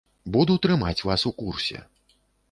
[0.35, 1.83] Буду трымаць вас у курсе.